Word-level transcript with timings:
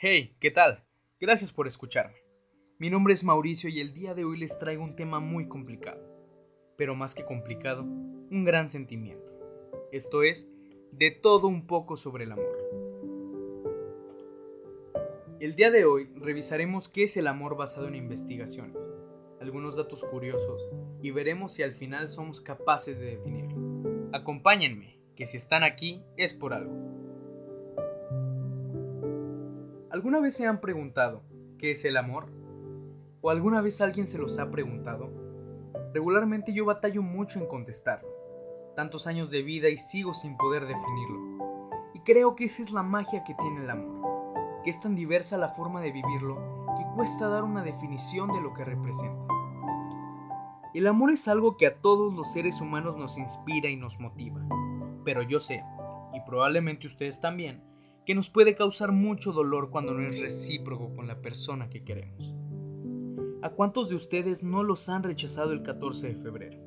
Hey, 0.00 0.36
¿qué 0.38 0.52
tal? 0.52 0.84
Gracias 1.18 1.50
por 1.50 1.66
escucharme. 1.66 2.14
Mi 2.78 2.88
nombre 2.88 3.12
es 3.12 3.24
Mauricio 3.24 3.68
y 3.68 3.80
el 3.80 3.94
día 3.94 4.14
de 4.14 4.24
hoy 4.24 4.38
les 4.38 4.56
traigo 4.56 4.84
un 4.84 4.94
tema 4.94 5.18
muy 5.18 5.48
complicado, 5.48 6.00
pero 6.76 6.94
más 6.94 7.16
que 7.16 7.24
complicado, 7.24 7.82
un 7.82 8.44
gran 8.44 8.68
sentimiento. 8.68 9.32
Esto 9.90 10.22
es, 10.22 10.52
de 10.92 11.10
todo 11.10 11.48
un 11.48 11.66
poco 11.66 11.96
sobre 11.96 12.22
el 12.22 12.30
amor. 12.30 12.56
El 15.40 15.56
día 15.56 15.72
de 15.72 15.84
hoy 15.84 16.08
revisaremos 16.14 16.88
qué 16.88 17.02
es 17.02 17.16
el 17.16 17.26
amor 17.26 17.56
basado 17.56 17.88
en 17.88 17.96
investigaciones, 17.96 18.88
algunos 19.40 19.74
datos 19.74 20.04
curiosos 20.04 20.70
y 21.02 21.10
veremos 21.10 21.54
si 21.54 21.64
al 21.64 21.72
final 21.72 22.08
somos 22.08 22.40
capaces 22.40 22.96
de 23.00 23.16
definirlo. 23.16 24.12
Acompáñenme, 24.12 25.00
que 25.16 25.26
si 25.26 25.38
están 25.38 25.64
aquí 25.64 26.04
es 26.16 26.34
por 26.34 26.54
algo. 26.54 26.87
¿Alguna 29.90 30.20
vez 30.20 30.36
se 30.36 30.46
han 30.46 30.60
preguntado 30.60 31.22
qué 31.58 31.70
es 31.70 31.82
el 31.86 31.96
amor? 31.96 32.26
¿O 33.22 33.30
alguna 33.30 33.62
vez 33.62 33.80
alguien 33.80 34.06
se 34.06 34.18
los 34.18 34.38
ha 34.38 34.50
preguntado? 34.50 35.10
Regularmente 35.94 36.52
yo 36.52 36.66
batallo 36.66 37.00
mucho 37.00 37.38
en 37.38 37.46
contestarlo. 37.46 38.10
Tantos 38.76 39.06
años 39.06 39.30
de 39.30 39.40
vida 39.40 39.70
y 39.70 39.78
sigo 39.78 40.12
sin 40.12 40.36
poder 40.36 40.66
definirlo. 40.66 41.78
Y 41.94 42.00
creo 42.00 42.36
que 42.36 42.44
esa 42.44 42.60
es 42.60 42.70
la 42.70 42.82
magia 42.82 43.24
que 43.24 43.34
tiene 43.34 43.64
el 43.64 43.70
amor, 43.70 44.60
que 44.62 44.68
es 44.68 44.78
tan 44.78 44.94
diversa 44.94 45.38
la 45.38 45.48
forma 45.48 45.80
de 45.80 45.90
vivirlo 45.90 46.66
que 46.76 46.84
cuesta 46.94 47.28
dar 47.28 47.44
una 47.44 47.62
definición 47.62 48.30
de 48.30 48.42
lo 48.42 48.52
que 48.52 48.66
representa. 48.66 49.32
El 50.74 50.86
amor 50.86 51.12
es 51.12 51.26
algo 51.28 51.56
que 51.56 51.66
a 51.66 51.80
todos 51.80 52.12
los 52.12 52.30
seres 52.30 52.60
humanos 52.60 52.98
nos 52.98 53.16
inspira 53.16 53.70
y 53.70 53.76
nos 53.76 54.00
motiva. 54.00 54.42
Pero 55.06 55.22
yo 55.22 55.40
sé, 55.40 55.64
y 56.12 56.20
probablemente 56.26 56.86
ustedes 56.86 57.20
también, 57.20 57.64
que 58.08 58.14
nos 58.14 58.30
puede 58.30 58.54
causar 58.54 58.90
mucho 58.90 59.32
dolor 59.32 59.68
cuando 59.68 59.92
no 59.92 60.08
es 60.08 60.18
recíproco 60.18 60.94
con 60.96 61.06
la 61.06 61.20
persona 61.20 61.68
que 61.68 61.84
queremos. 61.84 62.34
¿A 63.42 63.50
cuántos 63.50 63.90
de 63.90 63.96
ustedes 63.96 64.42
no 64.42 64.62
los 64.62 64.88
han 64.88 65.02
rechazado 65.02 65.52
el 65.52 65.62
14 65.62 66.08
de 66.08 66.14
febrero? 66.14 66.58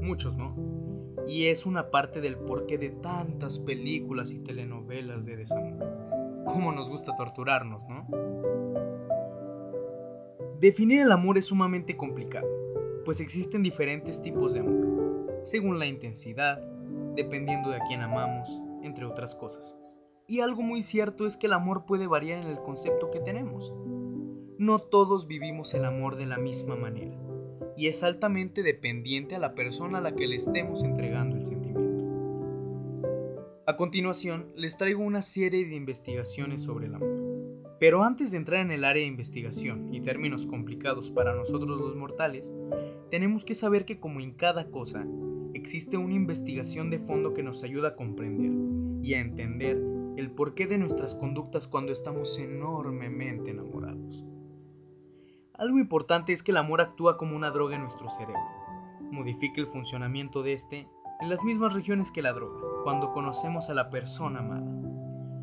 Muchos, 0.00 0.36
¿no? 0.36 0.54
Y 1.26 1.46
es 1.46 1.66
una 1.66 1.90
parte 1.90 2.20
del 2.20 2.36
porqué 2.36 2.78
de 2.78 2.90
tantas 2.90 3.58
películas 3.58 4.30
y 4.30 4.38
telenovelas 4.38 5.26
de 5.26 5.38
desamor. 5.38 6.44
Cómo 6.46 6.70
nos 6.70 6.88
gusta 6.88 7.16
torturarnos, 7.16 7.82
¿no? 7.88 8.06
Definir 10.60 11.00
el 11.00 11.10
amor 11.10 11.38
es 11.38 11.46
sumamente 11.46 11.96
complicado 11.96 12.46
pues 13.04 13.20
existen 13.20 13.62
diferentes 13.62 14.20
tipos 14.20 14.52
de 14.52 14.60
amor, 14.60 15.40
según 15.42 15.78
la 15.78 15.86
intensidad, 15.86 16.60
dependiendo 17.14 17.70
de 17.70 17.76
a 17.76 17.84
quién 17.88 18.02
amamos, 18.02 18.60
entre 18.82 19.06
otras 19.06 19.34
cosas. 19.34 19.77
Y 20.30 20.40
algo 20.40 20.60
muy 20.60 20.82
cierto 20.82 21.24
es 21.24 21.38
que 21.38 21.46
el 21.46 21.54
amor 21.54 21.86
puede 21.86 22.06
variar 22.06 22.42
en 22.42 22.50
el 22.50 22.58
concepto 22.58 23.10
que 23.10 23.18
tenemos. 23.18 23.72
No 24.58 24.78
todos 24.78 25.26
vivimos 25.26 25.72
el 25.72 25.86
amor 25.86 26.16
de 26.16 26.26
la 26.26 26.36
misma 26.36 26.76
manera, 26.76 27.18
y 27.78 27.86
es 27.86 28.02
altamente 28.02 28.62
dependiente 28.62 29.36
a 29.36 29.38
la 29.38 29.54
persona 29.54 29.98
a 29.98 30.00
la 30.02 30.14
que 30.14 30.26
le 30.26 30.36
estemos 30.36 30.82
entregando 30.82 31.34
el 31.36 31.46
sentimiento. 31.46 32.04
A 33.66 33.76
continuación, 33.78 34.52
les 34.54 34.76
traigo 34.76 35.02
una 35.02 35.22
serie 35.22 35.64
de 35.64 35.74
investigaciones 35.74 36.62
sobre 36.62 36.88
el 36.88 36.96
amor. 36.96 37.08
Pero 37.80 38.04
antes 38.04 38.30
de 38.32 38.36
entrar 38.36 38.60
en 38.60 38.70
el 38.70 38.84
área 38.84 39.04
de 39.04 39.08
investigación 39.08 39.94
y 39.94 40.02
términos 40.02 40.44
complicados 40.44 41.10
para 41.10 41.34
nosotros 41.34 41.80
los 41.80 41.96
mortales, 41.96 42.52
tenemos 43.10 43.46
que 43.46 43.54
saber 43.54 43.86
que 43.86 43.98
como 43.98 44.20
en 44.20 44.32
cada 44.32 44.70
cosa, 44.70 45.06
existe 45.54 45.96
una 45.96 46.12
investigación 46.12 46.90
de 46.90 46.98
fondo 46.98 47.32
que 47.32 47.42
nos 47.42 47.64
ayuda 47.64 47.88
a 47.88 47.96
comprender 47.96 48.52
y 49.02 49.14
a 49.14 49.20
entender 49.20 49.97
el 50.18 50.32
porqué 50.32 50.66
de 50.66 50.78
nuestras 50.78 51.14
conductas 51.14 51.68
cuando 51.68 51.92
estamos 51.92 52.40
enormemente 52.40 53.52
enamorados. 53.52 54.26
Algo 55.54 55.78
importante 55.78 56.32
es 56.32 56.42
que 56.42 56.50
el 56.50 56.56
amor 56.56 56.80
actúa 56.80 57.16
como 57.16 57.36
una 57.36 57.52
droga 57.52 57.76
en 57.76 57.82
nuestro 57.82 58.10
cerebro. 58.10 58.42
Modifica 59.12 59.60
el 59.60 59.68
funcionamiento 59.68 60.42
de 60.42 60.54
este 60.54 60.88
en 61.20 61.30
las 61.30 61.44
mismas 61.44 61.72
regiones 61.72 62.10
que 62.10 62.22
la 62.22 62.32
droga, 62.32 62.60
cuando 62.82 63.12
conocemos 63.12 63.70
a 63.70 63.74
la 63.74 63.90
persona 63.90 64.40
amada. 64.40 64.68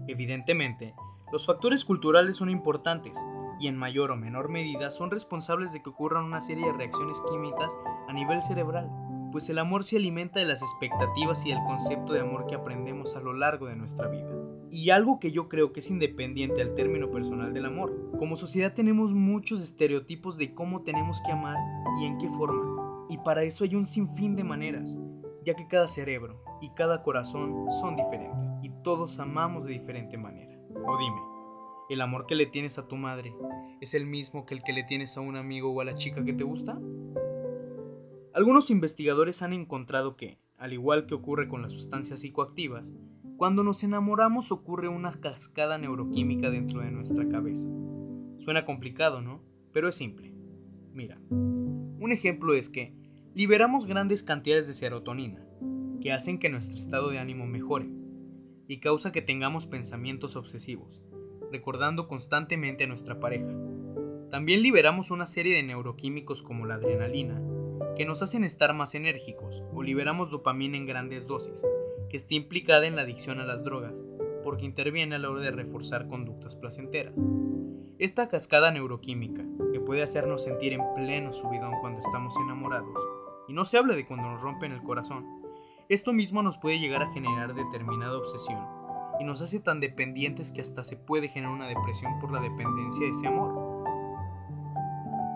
Evidentemente, 0.07 0.93
los 1.31 1.45
factores 1.45 1.85
culturales 1.85 2.35
son 2.35 2.49
importantes 2.49 3.17
y 3.61 3.67
en 3.69 3.77
mayor 3.77 4.11
o 4.11 4.17
menor 4.17 4.49
medida 4.49 4.91
son 4.91 5.09
responsables 5.09 5.71
de 5.71 5.81
que 5.81 5.89
ocurran 5.89 6.25
una 6.25 6.41
serie 6.41 6.65
de 6.65 6.73
reacciones 6.73 7.21
químicas 7.29 7.77
a 8.09 8.11
nivel 8.11 8.41
cerebral, 8.41 8.89
pues 9.35 9.49
el 9.49 9.59
amor 9.59 9.83
se 9.83 9.97
alimenta 9.97 10.39
de 10.39 10.45
las 10.45 10.61
expectativas 10.61 11.45
y 11.45 11.49
del 11.49 11.61
concepto 11.65 12.13
de 12.13 12.21
amor 12.21 12.45
que 12.47 12.55
aprendemos 12.55 13.17
a 13.17 13.19
lo 13.19 13.33
largo 13.33 13.67
de 13.67 13.75
nuestra 13.75 14.07
vida. 14.07 14.31
Y 14.71 14.91
algo 14.91 15.19
que 15.19 15.33
yo 15.33 15.49
creo 15.49 15.73
que 15.73 15.81
es 15.81 15.89
independiente 15.89 16.61
al 16.61 16.73
término 16.73 17.11
personal 17.11 17.53
del 17.53 17.65
amor. 17.65 18.11
Como 18.17 18.37
sociedad 18.37 18.73
tenemos 18.73 19.13
muchos 19.13 19.59
estereotipos 19.59 20.37
de 20.37 20.53
cómo 20.53 20.83
tenemos 20.83 21.21
que 21.21 21.33
amar 21.33 21.57
y 21.99 22.05
en 22.05 22.17
qué 22.17 22.29
forma. 22.29 23.05
Y 23.09 23.17
para 23.17 23.43
eso 23.43 23.65
hay 23.65 23.75
un 23.75 23.85
sinfín 23.85 24.37
de 24.37 24.45
maneras, 24.45 24.95
ya 25.43 25.53
que 25.53 25.67
cada 25.67 25.87
cerebro 25.89 26.41
y 26.61 26.69
cada 26.69 27.03
corazón 27.03 27.69
son 27.73 27.97
diferentes 27.97 28.39
y 28.61 28.69
todos 28.83 29.19
amamos 29.19 29.65
de 29.65 29.73
diferente 29.73 30.15
manera. 30.15 30.57
O 30.87 30.97
dime, 30.97 31.19
¿el 31.89 31.99
amor 31.99 32.25
que 32.25 32.35
le 32.35 32.45
tienes 32.45 32.77
a 32.77 32.87
tu 32.87 32.95
madre 32.95 33.35
es 33.81 33.95
el 33.95 34.05
mismo 34.05 34.45
que 34.45 34.53
el 34.53 34.63
que 34.63 34.71
le 34.71 34.85
tienes 34.85 35.17
a 35.17 35.19
un 35.19 35.35
amigo 35.35 35.73
o 35.73 35.81
a 35.81 35.83
la 35.83 35.95
chica 35.95 36.23
que 36.23 36.31
te 36.31 36.45
gusta? 36.45 36.79
Algunos 38.35 38.69
investigadores 38.69 39.41
han 39.43 39.53
encontrado 39.53 40.17
que, 40.17 40.37
al 40.57 40.73
igual 40.73 41.05
que 41.05 41.15
ocurre 41.15 41.47
con 41.47 41.61
las 41.61 41.71
sustancias 41.71 42.19
psicoactivas, 42.19 42.91
cuando 43.37 43.63
nos 43.63 43.81
enamoramos 43.85 44.51
ocurre 44.51 44.89
una 44.89 45.13
cascada 45.21 45.77
neuroquímica 45.77 46.49
dentro 46.49 46.81
de 46.81 46.91
nuestra 46.91 47.29
cabeza. 47.29 47.69
Suena 48.35 48.65
complicado, 48.65 49.21
¿no? 49.21 49.41
Pero 49.71 49.87
es 49.87 49.95
simple. 49.95 50.33
Mira, 50.91 51.17
un 51.29 52.11
ejemplo 52.11 52.53
es 52.53 52.67
que 52.67 52.93
liberamos 53.33 53.85
grandes 53.85 54.21
cantidades 54.21 54.67
de 54.67 54.73
serotonina, 54.73 55.47
que 56.01 56.11
hacen 56.11 56.37
que 56.37 56.49
nuestro 56.49 56.77
estado 56.77 57.11
de 57.11 57.19
ánimo 57.19 57.47
mejore 57.47 57.89
y 58.67 58.81
causa 58.81 59.13
que 59.13 59.21
tengamos 59.21 59.65
pensamientos 59.65 60.35
obsesivos, 60.35 61.01
recordando 61.53 62.09
constantemente 62.09 62.83
a 62.83 62.87
nuestra 62.87 63.17
pareja. 63.17 63.55
También 64.29 64.61
liberamos 64.61 65.09
una 65.09 65.25
serie 65.25 65.55
de 65.55 65.63
neuroquímicos 65.63 66.41
como 66.41 66.65
la 66.65 66.75
adrenalina, 66.75 67.41
que 67.95 68.05
nos 68.05 68.21
hacen 68.21 68.43
estar 68.43 68.73
más 68.73 68.95
enérgicos, 68.95 69.63
o 69.73 69.81
liberamos 69.81 70.29
dopamina 70.29 70.77
en 70.77 70.85
grandes 70.85 71.27
dosis, 71.27 71.63
que 72.09 72.17
está 72.17 72.35
implicada 72.35 72.85
en 72.85 72.95
la 72.95 73.03
adicción 73.03 73.39
a 73.39 73.45
las 73.45 73.63
drogas, 73.63 74.01
porque 74.43 74.65
interviene 74.65 75.15
a 75.15 75.19
la 75.19 75.29
hora 75.29 75.41
de 75.41 75.51
reforzar 75.51 76.07
conductas 76.07 76.55
placenteras. 76.55 77.15
Esta 77.97 78.27
cascada 78.27 78.71
neuroquímica, 78.71 79.43
que 79.71 79.79
puede 79.79 80.03
hacernos 80.03 80.43
sentir 80.43 80.73
en 80.73 80.81
pleno 80.95 81.31
subidón 81.31 81.73
cuando 81.81 82.01
estamos 82.01 82.35
enamorados, 82.37 82.99
y 83.47 83.53
no 83.53 83.63
se 83.63 83.77
habla 83.77 83.95
de 83.95 84.05
cuando 84.05 84.29
nos 84.29 84.41
rompen 84.41 84.71
el 84.71 84.83
corazón, 84.83 85.25
esto 85.87 86.13
mismo 86.13 86.41
nos 86.41 86.57
puede 86.57 86.79
llegar 86.79 87.03
a 87.03 87.13
generar 87.13 87.53
determinada 87.53 88.17
obsesión 88.17 88.59
y 89.19 89.23
nos 89.23 89.41
hace 89.41 89.59
tan 89.59 89.79
dependientes 89.79 90.51
que 90.51 90.61
hasta 90.61 90.83
se 90.83 90.97
puede 90.97 91.29
generar 91.29 91.53
una 91.53 91.67
depresión 91.67 92.19
por 92.19 92.31
la 92.31 92.41
dependencia 92.41 93.05
de 93.05 93.11
ese 93.11 93.27
amor. 93.27 93.64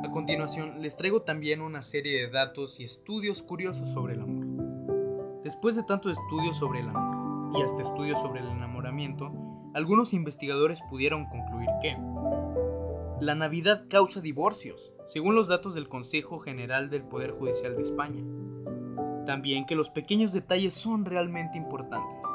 A 0.09 0.11
continuación, 0.11 0.81
les 0.81 0.95
traigo 0.95 1.21
también 1.21 1.61
una 1.61 1.83
serie 1.83 2.19
de 2.19 2.31
datos 2.31 2.79
y 2.79 2.83
estudios 2.83 3.43
curiosos 3.43 3.89
sobre 3.89 4.15
el 4.15 4.21
amor. 4.21 5.43
Después 5.43 5.75
de 5.75 5.83
tantos 5.83 6.13
estudios 6.13 6.57
sobre 6.57 6.79
el 6.79 6.89
amor 6.89 7.55
y 7.55 7.61
hasta 7.61 7.83
estudios 7.83 8.19
sobre 8.19 8.39
el 8.39 8.47
enamoramiento, 8.47 9.31
algunos 9.75 10.15
investigadores 10.15 10.81
pudieron 10.89 11.27
concluir 11.27 11.69
que 11.83 11.95
la 13.23 13.35
Navidad 13.35 13.83
causa 13.87 14.19
divorcios, 14.19 14.91
según 15.05 15.35
los 15.35 15.47
datos 15.47 15.75
del 15.75 15.87
Consejo 15.87 16.39
General 16.39 16.89
del 16.89 17.03
Poder 17.03 17.33
Judicial 17.33 17.75
de 17.75 17.83
España. 17.83 18.23
También 19.27 19.67
que 19.67 19.75
los 19.75 19.91
pequeños 19.91 20.33
detalles 20.33 20.73
son 20.73 21.05
realmente 21.05 21.55
importantes, 21.55 22.25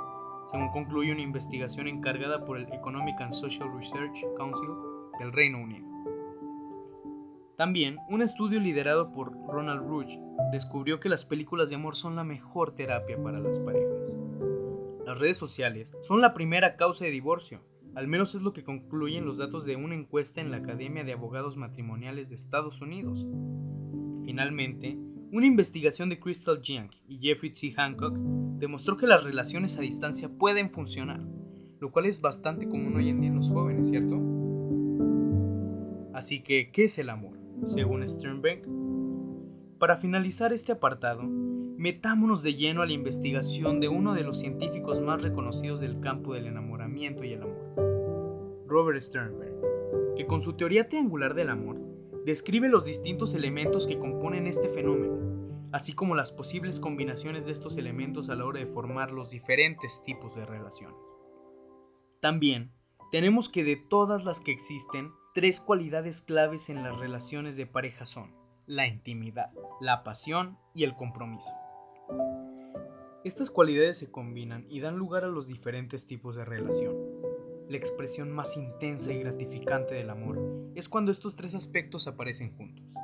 según 0.48 0.68
concluye 0.68 1.10
una 1.10 1.22
investigación 1.22 1.88
encargada 1.88 2.44
por 2.44 2.56
el 2.56 2.72
Economic 2.72 3.20
and 3.20 3.32
Social 3.32 3.68
Research 3.76 4.24
Council 4.36 4.70
del 5.18 5.32
Reino 5.32 5.58
Unido. 5.58 5.94
También, 7.56 7.98
un 8.08 8.20
estudio 8.20 8.58
liderado 8.58 9.12
por 9.12 9.32
Ronald 9.46 9.86
Rouge 9.86 10.18
descubrió 10.50 10.98
que 10.98 11.08
las 11.08 11.24
películas 11.24 11.68
de 11.68 11.76
amor 11.76 11.94
son 11.94 12.16
la 12.16 12.24
mejor 12.24 12.74
terapia 12.74 13.16
para 13.22 13.38
las 13.38 13.60
parejas. 13.60 14.18
Las 15.06 15.20
redes 15.20 15.36
sociales 15.36 15.92
son 16.02 16.20
la 16.20 16.34
primera 16.34 16.74
causa 16.74 17.04
de 17.04 17.12
divorcio, 17.12 17.60
al 17.94 18.08
menos 18.08 18.34
es 18.34 18.42
lo 18.42 18.52
que 18.52 18.64
concluyen 18.64 19.24
los 19.24 19.38
datos 19.38 19.64
de 19.64 19.76
una 19.76 19.94
encuesta 19.94 20.40
en 20.40 20.50
la 20.50 20.56
Academia 20.56 21.04
de 21.04 21.12
Abogados 21.12 21.56
Matrimoniales 21.56 22.28
de 22.28 22.34
Estados 22.34 22.80
Unidos. 22.80 23.24
Finalmente, 24.24 24.98
una 25.30 25.46
investigación 25.46 26.08
de 26.08 26.18
Crystal 26.18 26.60
Jiang 26.60 26.90
y 27.06 27.18
Jeffrey 27.18 27.52
T. 27.52 27.72
Hancock 27.72 28.18
demostró 28.58 28.96
que 28.96 29.06
las 29.06 29.22
relaciones 29.22 29.78
a 29.78 29.82
distancia 29.82 30.28
pueden 30.28 30.70
funcionar, 30.70 31.20
lo 31.78 31.92
cual 31.92 32.06
es 32.06 32.20
bastante 32.20 32.66
común 32.66 32.96
hoy 32.96 33.10
en 33.10 33.20
día 33.20 33.30
en 33.30 33.36
los 33.36 33.50
jóvenes, 33.50 33.90
¿cierto? 33.90 34.20
Así 36.14 36.42
que, 36.42 36.72
¿qué 36.72 36.84
es 36.84 36.98
el 36.98 37.10
amor? 37.10 37.43
Según 37.62 38.06
Sternberg. 38.08 38.62
Para 39.78 39.96
finalizar 39.96 40.52
este 40.52 40.72
apartado, 40.72 41.22
metámonos 41.22 42.42
de 42.42 42.54
lleno 42.54 42.82
a 42.82 42.86
la 42.86 42.92
investigación 42.92 43.80
de 43.80 43.88
uno 43.88 44.12
de 44.12 44.22
los 44.22 44.38
científicos 44.40 45.00
más 45.00 45.22
reconocidos 45.22 45.80
del 45.80 46.00
campo 46.00 46.34
del 46.34 46.46
enamoramiento 46.46 47.24
y 47.24 47.32
el 47.32 47.42
amor, 47.42 48.64
Robert 48.66 49.00
Sternberg, 49.00 49.54
que 50.16 50.26
con 50.26 50.40
su 50.40 50.54
teoría 50.54 50.88
triangular 50.88 51.34
del 51.34 51.50
amor 51.50 51.80
describe 52.26 52.68
los 52.68 52.84
distintos 52.84 53.34
elementos 53.34 53.86
que 53.86 53.98
componen 53.98 54.46
este 54.46 54.68
fenómeno, 54.68 55.68
así 55.72 55.94
como 55.94 56.14
las 56.14 56.32
posibles 56.32 56.80
combinaciones 56.80 57.46
de 57.46 57.52
estos 57.52 57.76
elementos 57.76 58.28
a 58.28 58.34
la 58.34 58.44
hora 58.44 58.60
de 58.60 58.66
formar 58.66 59.10
los 59.10 59.30
diferentes 59.30 60.02
tipos 60.02 60.34
de 60.34 60.44
relaciones. 60.44 61.00
También 62.20 62.72
tenemos 63.10 63.48
que 63.48 63.64
de 63.64 63.76
todas 63.76 64.24
las 64.24 64.40
que 64.40 64.52
existen, 64.52 65.12
tres 65.34 65.60
cualidades 65.60 66.22
claves 66.22 66.70
en 66.70 66.84
las 66.84 66.96
relaciones 66.96 67.56
de 67.56 67.66
pareja 67.66 68.06
son 68.06 68.30
la 68.66 68.86
intimidad, 68.86 69.50
la 69.80 70.04
pasión 70.04 70.56
y 70.72 70.84
el 70.84 70.94
compromiso. 70.94 71.52
Estas 73.24 73.50
cualidades 73.50 73.98
se 73.98 74.12
combinan 74.12 74.64
y 74.70 74.78
dan 74.78 74.96
lugar 74.96 75.24
a 75.24 75.28
los 75.28 75.48
diferentes 75.48 76.06
tipos 76.06 76.36
de 76.36 76.44
relación. 76.44 76.94
La 77.68 77.76
expresión 77.76 78.30
más 78.30 78.56
intensa 78.56 79.12
y 79.12 79.18
gratificante 79.18 79.96
del 79.96 80.10
amor 80.10 80.38
es 80.76 80.88
cuando 80.88 81.10
estos 81.10 81.34
tres 81.34 81.56
aspectos 81.56 82.06
aparecen 82.06 82.56
juntos. 82.56 82.94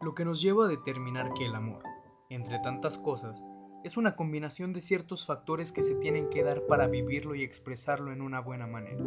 Lo 0.00 0.14
que 0.14 0.24
nos 0.24 0.40
lleva 0.40 0.66
a 0.66 0.68
determinar 0.68 1.34
que 1.34 1.46
el 1.46 1.56
amor, 1.56 1.82
entre 2.30 2.60
tantas 2.60 2.98
cosas, 2.98 3.42
es 3.82 3.96
una 3.96 4.14
combinación 4.14 4.72
de 4.72 4.80
ciertos 4.80 5.26
factores 5.26 5.72
que 5.72 5.82
se 5.82 5.96
tienen 5.96 6.30
que 6.30 6.44
dar 6.44 6.66
para 6.66 6.86
vivirlo 6.86 7.34
y 7.34 7.42
expresarlo 7.42 8.12
en 8.12 8.22
una 8.22 8.38
buena 8.40 8.68
manera. 8.68 9.04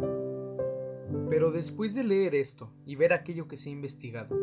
Pero 1.28 1.50
después 1.50 1.94
de 1.94 2.04
leer 2.04 2.34
esto 2.34 2.70
y 2.84 2.94
ver 2.94 3.12
aquello 3.12 3.48
que 3.48 3.56
se 3.56 3.68
ha 3.68 3.72
investigado, 3.72 4.36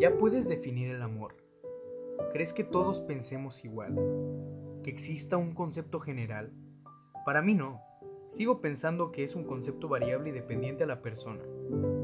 ¿ya 0.00 0.16
puedes 0.16 0.48
definir 0.48 0.90
el 0.90 1.02
amor? 1.02 1.36
¿Crees 2.32 2.52
que 2.52 2.64
todos 2.64 3.00
pensemos 3.00 3.64
igual? 3.64 3.94
¿Que 4.82 4.90
exista 4.90 5.36
un 5.36 5.52
concepto 5.52 6.00
general? 6.00 6.52
Para 7.24 7.42
mí 7.42 7.54
no. 7.54 7.80
Sigo 8.28 8.60
pensando 8.60 9.12
que 9.12 9.22
es 9.22 9.36
un 9.36 9.44
concepto 9.44 9.88
variable 9.88 10.30
y 10.30 10.32
dependiente 10.32 10.84
a 10.84 10.88
la 10.88 11.02
persona. 11.02 11.44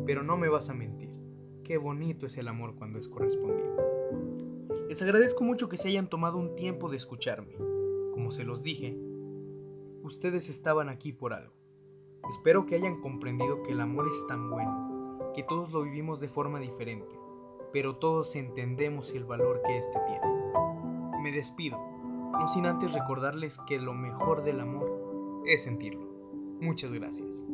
Pero 0.07 0.23
no 0.23 0.37
me 0.37 0.49
vas 0.49 0.71
a 0.71 0.75
mentir. 0.75 1.11
Qué 1.65 1.77
bonito 1.77 2.27
es 2.27 2.37
el 2.37 2.49
amor 2.49 2.77
cuando 2.77 2.99
es 2.99 3.09
correspondido. 3.09 3.77
Les 4.89 5.03
agradezco 5.03 5.43
mucho 5.43 5.69
que 5.69 5.77
se 5.77 5.89
hayan 5.89 6.09
tomado 6.09 6.39
un 6.39 6.55
tiempo 6.55 6.89
de 6.89 6.99
escucharme. 6.99 7.57
Como 8.13 8.31
se 8.31 8.45
los 8.45 8.63
dije, 8.63 8.97
ustedes 10.03 10.49
estaban 10.49 10.89
aquí 10.89 11.13
por 11.13 11.33
algo. 11.33 11.64
Espero 12.29 12.65
que 12.65 12.75
hayan 12.77 13.01
comprendido 13.01 13.63
que 13.63 13.73
el 13.73 13.81
amor 13.81 14.09
es 14.11 14.27
tan 14.27 14.51
bueno, 14.51 15.33
que 15.35 15.43
todos 15.43 15.73
lo 15.73 15.83
vivimos 15.83 16.21
de 16.21 16.29
forma 16.29 16.59
diferente, 16.59 17.19
pero 17.73 17.97
todos 17.97 18.35
entendemos 18.37 19.13
el 19.13 19.25
valor 19.25 19.61
que 19.65 19.77
éste 19.77 19.99
tiene. 20.07 20.27
Me 21.23 21.33
despido, 21.33 21.79
no 22.33 22.49
sin 22.49 22.67
antes 22.67 22.93
recordarles 22.93 23.59
que 23.67 23.79
lo 23.79 23.95
mejor 23.95 24.43
del 24.43 24.61
amor 24.61 25.43
es 25.47 25.65
sentirlo. 25.65 26.07
Muchas 26.61 26.93
gracias. 26.93 27.45